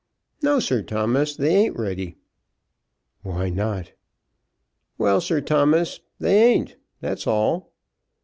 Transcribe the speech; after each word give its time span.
"No, 0.41 0.59
Sir 0.59 0.81
Thomas. 0.81 1.35
They 1.35 1.55
ain't 1.55 1.77
ready." 1.77 2.17
"Why 3.21 3.49
not?" 3.49 3.91
"Well, 4.97 5.21
Sir 5.21 5.41
Thomas; 5.41 5.99
they 6.17 6.41
ain't; 6.53 6.75
that's 7.01 7.27
all." 7.27 7.71